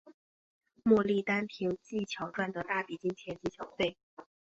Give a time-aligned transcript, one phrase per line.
[0.81, 3.95] 莫莉单凭技巧赚得大笔金钱及小费。